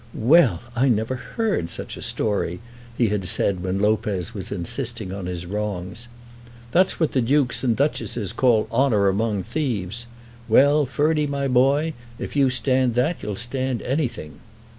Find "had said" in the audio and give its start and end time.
3.09-3.61